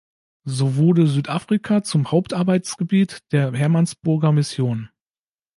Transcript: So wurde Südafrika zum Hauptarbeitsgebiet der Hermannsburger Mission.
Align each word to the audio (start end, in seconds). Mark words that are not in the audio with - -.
So 0.45 0.77
wurde 0.77 1.05
Südafrika 1.05 1.83
zum 1.83 2.09
Hauptarbeitsgebiet 2.09 3.19
der 3.31 3.51
Hermannsburger 3.53 4.31
Mission. 4.31 4.89